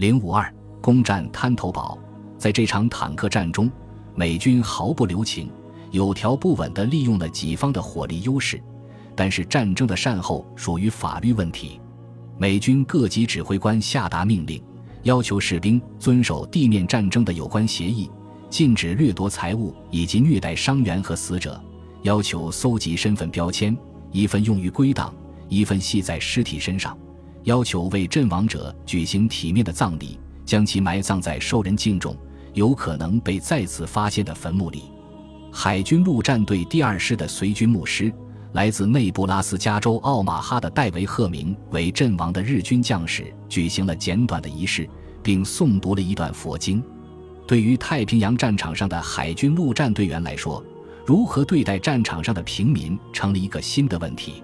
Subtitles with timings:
[0.00, 0.50] 零五二
[0.80, 1.98] 攻占滩头堡，
[2.38, 3.70] 在这场坦克战中，
[4.14, 5.52] 美军毫不留情、
[5.90, 8.58] 有条不紊地利用了己方的火力优势。
[9.14, 11.78] 但是战争的善后属于法律问题，
[12.38, 14.62] 美军各级指挥官下达命令，
[15.02, 18.10] 要求士兵遵守地面战争的有关协议，
[18.48, 21.62] 禁止掠夺财物以及虐待伤员和死者，
[22.04, 23.76] 要求搜集身份标签，
[24.12, 25.14] 一份用于归档，
[25.50, 26.96] 一份系在尸体身上。
[27.44, 32.16] 要求为阵亡者举行体面的葬礼，将其埋葬在受人敬重、
[32.52, 34.84] 有可能被再次发现的坟墓里。
[35.52, 38.12] 海军陆战队第二师的随军牧师，
[38.52, 44.88] 来自内布拉斯加州奥马哈的戴维·赫明为阵亡的日军将士举行了简短的仪式，
[45.22, 46.82] 并诵读了一段佛经。
[47.46, 50.62] 对于太平洋战场上的海军陆战队员来说，
[51.06, 54.42] 如何对待战场上的平民成了一个新的问题。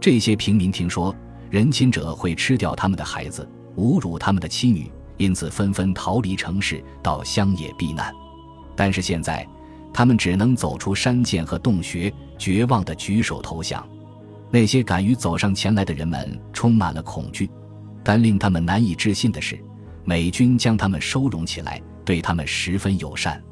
[0.00, 1.14] 这些平民听说。
[1.50, 8.12] 人侵者会吃掉他们的孩子，侮辱他们的妻女，因此纷纷逃离城市，到乡野避难。
[8.76, 9.46] 但是现在，
[9.92, 13.86] 他们只能走出山涧和洞穴，绝望地举手投降。
[14.50, 17.50] 那些敢于走上前来的人们充满了恐惧，
[18.04, 19.58] 但令他们难以置信的是，
[20.04, 23.42] 美军将他们收容起来，对他们十分友善。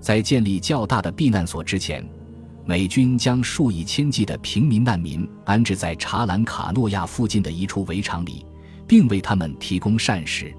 [0.00, 2.06] 在建立较大的避难所之前。
[2.66, 8.44] 美军将数以千计的平民难民安置在查兰卡诺亚附近的一处围场里，
[8.86, 10.50] 并为他们提供膳食。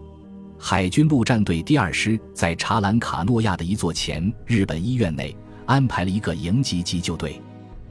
[0.59, 7.41] 海军陆战队第二师在查兰卡诺亚的一座前日本医院内安排了一个营级急救队，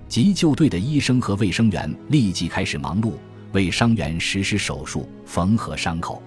[0.09, 3.15] 急救队的医生和卫生员立即开始忙碌，
[3.53, 6.23] 为伤员实施手术、缝合伤口。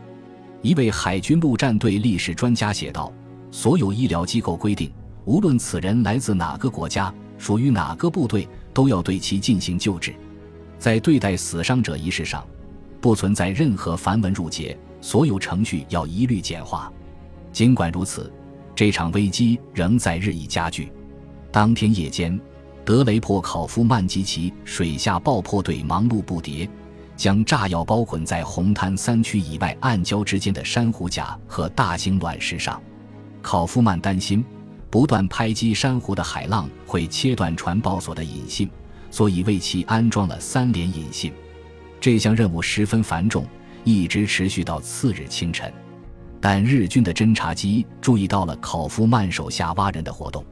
[0.62, 3.14] 一位海军陆战队历史专家写道
[3.50, 4.92] ：“所有医疗机构规定，
[5.24, 10.14] 无论此人来自哪个国家。”属于哪个部队，都要对其进行救治。
[10.80, 12.46] 在对待死伤者仪式上，
[13.02, 16.92] 不存在任何繁文缛节，所有程序要一律简化。
[17.52, 18.32] 尽管如此，
[18.76, 20.92] 这场危机仍在日益加剧。
[21.52, 22.40] 当天夜间，
[22.86, 26.70] 德雷珀考夫曼及其水下爆破队忙碌不迭，
[27.16, 32.82] 将炸药包捆在红滩三区以外暗礁之间的珊瑚甲和大型卵石上。
[33.42, 34.46] 考夫曼担心。
[34.98, 38.68] 不断拍击珊瑚的海浪会切断传报所的引信，
[39.12, 41.32] 所以为其安装了三连引信。
[42.02, 43.46] 这项任务十分繁重，
[43.84, 45.72] 一直持续到次日清晨。
[46.42, 50.44] 但日军的侦察机注意到了考夫曼手下挖人的活动，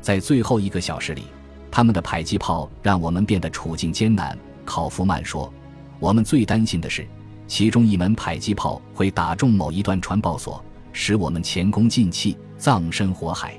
[0.00, 1.24] 在最后一个小时里，
[1.68, 4.38] 他们的迫击炮让我们变得处境艰难。
[4.64, 5.52] 考夫曼说
[5.98, 7.04] ：“我们最担心的是，
[7.48, 13.58] 其中一门迫击炮会打中某一段传报所，使我们前功尽弃，葬身火海。”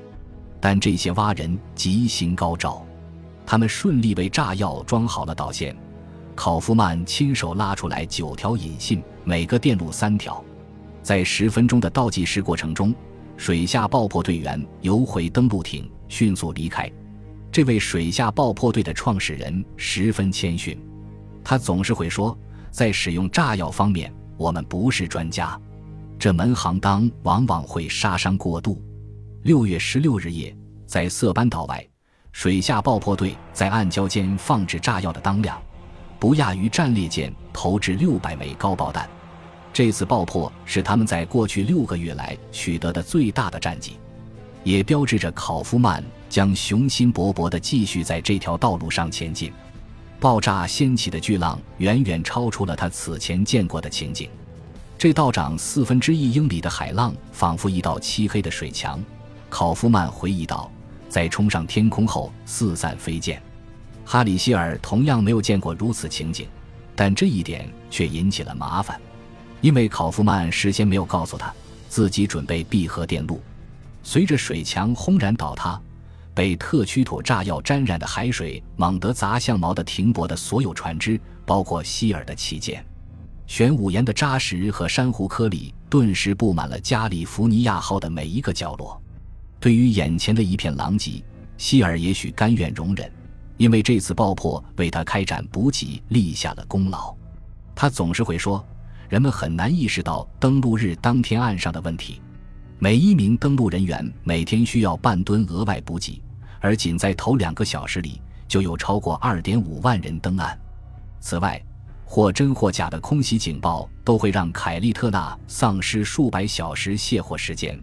[0.62, 2.86] 但这些蛙人吉星高照，
[3.44, 5.76] 他们顺利为炸药装好了导线。
[6.36, 10.42] 考夫曼亲手拉出来九条引信，每个电路三条。
[11.02, 12.94] 在十分钟的倒计时过程中，
[13.36, 16.88] 水下爆破队员游回登陆艇，迅速离开。
[17.50, 20.78] 这位水下爆破队的创始人十分谦逊，
[21.42, 22.38] 他总是会说
[22.70, 25.60] ：“在使用炸药方面，我们不是专家。
[26.20, 28.80] 这门行当往往会杀伤过度。”
[29.44, 31.84] 六月十六日夜，在色班岛外，
[32.30, 35.60] 水下爆破队在暗礁间放置炸药的当量，
[36.20, 39.10] 不亚于战列舰投掷六百枚高爆弹。
[39.72, 43.96] 这次爆破是他们在过去六个月来取得的最大的战绩，
[44.62, 49.52] 也标志着考夫曼将雄心勃勃地继续在这条道路上前进。
[50.20, 54.30] 爆炸掀起的巨浪远远超出了他此前见过的情景，
[54.96, 59.02] 这道长四分之一英里的海浪仿佛一道漆黑的水墙。
[59.52, 60.72] 考夫曼回忆道
[61.10, 63.40] ：“在冲上天空后四散飞溅。”
[64.02, 66.48] 哈里希尔同样没有见过如此情景，
[66.96, 68.98] 但这一点却引起了麻烦，
[69.60, 71.52] 因为考夫曼事先没有告诉他
[71.86, 73.42] 自己准备闭合电路。
[74.02, 75.78] 随着水墙轰然倒塌，
[76.32, 82.82] 被特曲土炸药沾染的海水猛地砸向锚的停泊的所有船只，包括希尔的旗舰。
[83.46, 88.98] 玄武岩的扎实和珊瑚颗粒顿时布满了加利福尼亚号的每一个角落。
[89.62, 91.22] 对于眼前的一片狼藉，
[91.56, 93.08] 希尔也许甘愿容忍，
[93.58, 97.14] 因为这次爆破为他开展补给立下了功劳。
[97.72, 98.66] 他总是会说，
[99.08, 102.20] 人们很难意识到登陆日当天岸上的问题。
[102.80, 106.20] 每一名登陆人员每天需要半吨额外补给，
[106.58, 110.58] 而仅在头两个小时里就有超过二点五万人登岸。
[111.20, 111.62] 此外，
[112.04, 117.80] 或真或假的空袭警报都会让凯利特纳丧失数百小时卸货时间。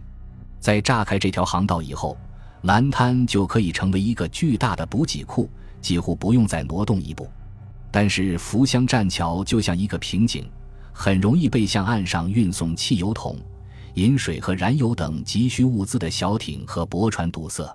[0.60, 2.16] 在炸开这条航道以后，
[2.62, 5.48] 蓝滩就可以成为一个巨大的补给库，
[5.80, 7.26] 几乎不用再挪动一步。
[7.90, 10.48] 但是福乡栈桥就像一个瓶颈，
[10.92, 13.36] 很容易被向岸上运送汽油桶、
[13.94, 17.74] 饮水和燃油等急需物资的小艇和驳船堵塞，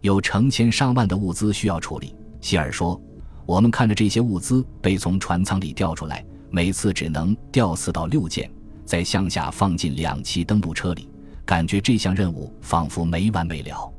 [0.00, 2.14] 有成千上万的物资需要处理。
[2.40, 3.00] 希尔说
[3.46, 8.50] ：“我们看着这些物资被从船舱里调出来，每次只能调四到六件，
[8.84, 11.08] 再向下放进两栖登陆车里，
[11.46, 13.90] 感觉这项任务仿佛没完没了。”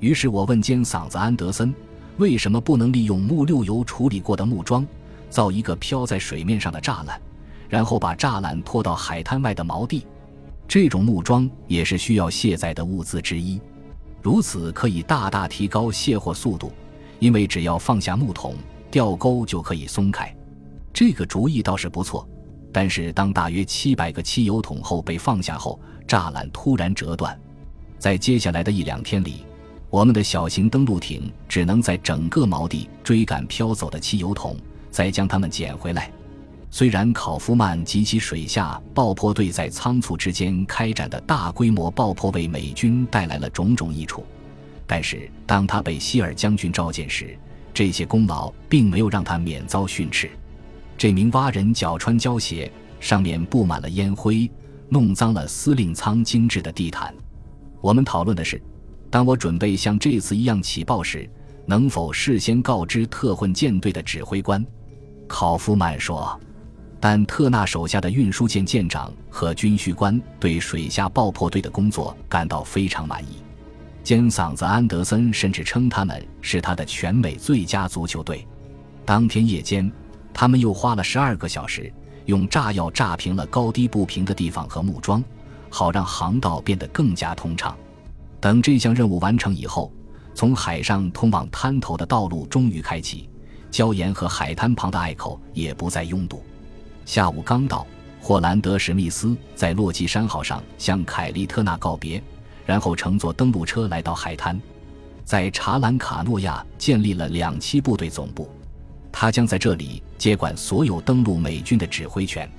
[0.00, 1.74] 于是我问尖嗓子安德森
[2.18, 4.86] ：“为什么不能利用木六油处理过的木桩，
[5.30, 7.20] 造一个漂在水面上的栅栏，
[7.68, 10.06] 然后把栅栏拖到海滩外的锚地？”
[10.66, 13.60] 这种木桩也是需要卸载的物资之一，
[14.22, 16.72] 如此可以大大提高卸货速度，
[17.18, 18.54] 因为只要放下木桶，
[18.90, 20.32] 吊钩就可以松开。
[20.92, 22.28] 这个主意倒是不错，
[22.72, 27.38] 但是当大约七百个汽油桶后被放下后，栅栏突然折断，
[27.98, 29.44] 在接下来的一两天里，
[29.88, 34.56] 我们的小型登陆艇只能在整个锚地追赶飘走的汽油桶，
[34.90, 36.10] 再将它们捡回来。
[36.72, 44.24] 虽然考夫曼及其水下爆破队在仓促之间开展的大规模爆破为美军带来了种种益处，
[44.86, 47.36] 但是当他被希尔将军召见时，
[47.74, 50.30] 这些功劳并没有让他免遭训斥。
[51.00, 52.70] 这名蛙人脚穿胶鞋，
[53.00, 54.50] 上面布满了烟灰，
[54.90, 57.14] 弄脏了司令舱精致的地毯。
[57.80, 58.62] 我们讨论的是，
[59.08, 61.26] 当我准备像这次一样起爆时，
[61.64, 64.62] 能否事先告知特混舰队的指挥官？
[65.26, 66.38] 考夫曼说。
[67.00, 73.38] 但特纳手下的运输舰舰长和军需官对水下爆破队的工作感到非常满意。
[74.04, 78.46] 尖嗓子安德森甚至称他们是他的全美最佳足球队。
[79.06, 79.90] 当天夜间，
[80.40, 81.92] 他们又花了十二个小时，
[82.24, 85.22] 用炸药炸平了高低不平的地方和木桩，
[85.68, 87.76] 好让航道变得更加通畅。
[88.40, 89.92] 等这项任务完成以后，
[90.34, 93.28] 从海上通往滩头的道路终于开启，
[93.70, 96.42] 礁岩和海滩旁的隘口也不再拥堵。
[97.04, 97.86] 下午刚到，
[98.18, 102.22] 霍兰德·史密斯在洛基山号上向凯利特纳告别，
[102.64, 104.58] 然后乘坐登陆车来到海滩，
[105.22, 108.48] 在查兰卡诺亚建立了两栖部队总部。
[109.12, 112.50] 他将在这里接管所有登陆美军的指挥权。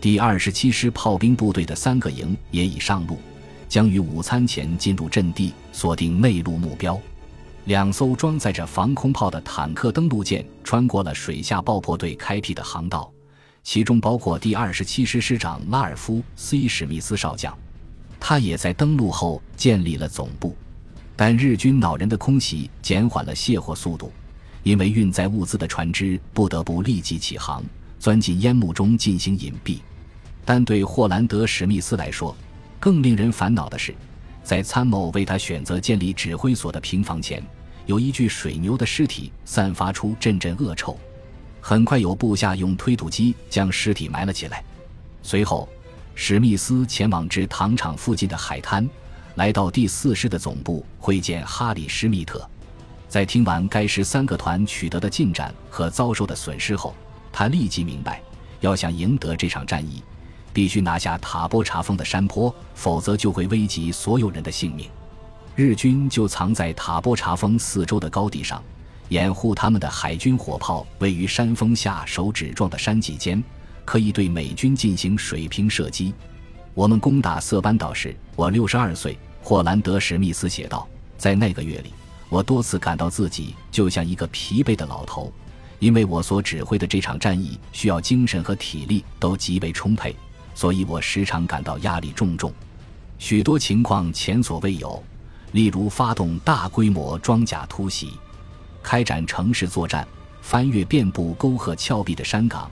[0.00, 3.18] 第二十七师炮兵部队的三个营也已上路，
[3.68, 7.00] 将于午餐前进入阵地，锁定内陆目标。
[7.64, 13.10] 两艘装载着防空炮的坦克登陆舰穿过了水下爆破队开辟的航道。
[13.64, 17.52] 其中包括第二十七师师长拉尔夫 ·C· 史密斯少将，
[18.20, 20.54] 他也在登陆后建立了总部。
[21.16, 24.12] 但日军恼人的空袭减缓了卸货速度，
[24.66, 27.62] 因为运载物资的船只不得不立即起航，
[28.00, 29.78] 钻进烟幕中进行隐蔽。
[30.44, 32.36] 但对霍兰德·史密斯来说，
[32.80, 33.94] 更令人烦恼的是，
[34.42, 37.40] 在参谋为他选择建立指挥所的平房前，
[37.86, 40.98] 有一具水牛的尸体散发出阵阵恶臭。
[41.60, 44.64] 很快有部下用推土机将尸体埋了起来。
[45.22, 45.68] 随后，
[46.16, 48.90] 史密斯前往至糖厂附近的海滩，
[49.36, 52.44] 来到第四师的总部会见哈里·施密特。
[53.08, 56.94] 在听完该师三个团取得的进展和遭受的损失后，
[57.32, 58.20] 他立即明白，
[58.60, 60.02] 要想赢得这场战役，
[60.52, 64.88] 必须拿下塔波查峰的山坡，否则就会危及所有人的性命。
[65.54, 68.62] 日军就藏在塔波查峰四周的高地上。
[69.08, 73.40] 掩护他们的海军火炮位于山峰下手指状的山脊间，
[73.84, 76.12] 可以对美军进行水平射击。
[76.74, 79.16] 我们攻打色班岛时，我六十二岁。
[79.44, 81.94] 霍兰德·史密斯写道：“在那个月里，
[82.28, 85.32] 我多次感到自己就像一个疲惫的老头，
[85.78, 90.14] 因为我所指挥的这场战役需要精神和体力都极为充沛，
[90.54, 92.52] 所以我时常感到压力重重。
[93.18, 95.02] 许多情况前所未有，
[95.52, 98.10] 例如发动大规模装甲突袭。”
[98.82, 100.06] 开展城市作战，
[100.42, 102.70] 翻越遍布沟壑峭壁的山岗，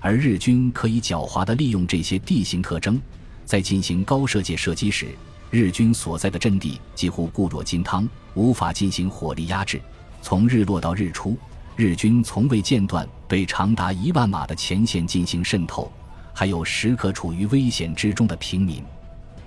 [0.00, 3.00] 而日军可以狡猾地利用这些地形特征，
[3.44, 5.08] 在进行高射界射击时，
[5.52, 9.78] 日军所在的阵地几乎固若金汤，无法进行火力压制。
[10.22, 11.36] 从日落到日出，
[11.76, 15.92] 日军从未间断对长达一万码的前线进行渗透，
[16.32, 18.82] 还有时刻处于危险之中的平民。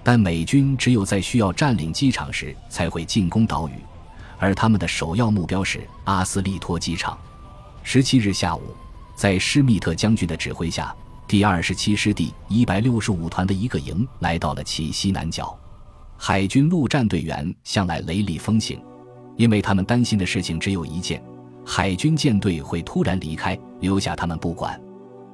[0.03, 3.71] 但美军只有在需要占领机场时才会进攻岛屿。
[4.37, 7.17] 而他们的首要目标是阿斯利托机场。
[7.81, 8.61] 十七日下午，
[9.15, 10.95] 在施密特将军的指挥下，
[11.27, 15.57] 第二十七师第一百六十五团的一个营来到了其西南角。
[16.17, 18.81] 海军陆战队员向来雷厉风行，
[19.35, 21.21] 因为他们担心的事情只有一件：
[21.65, 24.79] 海军舰队会突然离开，留下他们不管。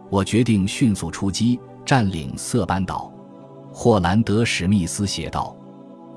[0.10, 3.12] 我决定迅速出击，占领色班岛。
[3.72, 5.56] 霍兰德·史密斯写道：“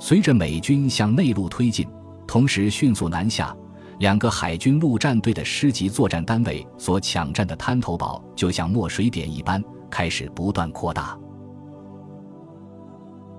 [0.01, 1.87] 随着美军向内陆推进。”
[2.27, 3.55] 同时迅速南下，
[3.99, 11.17] 两个海军陆战队的师级作战单位所抢占的滩头堡，就像墨水点一般，开始不断扩大。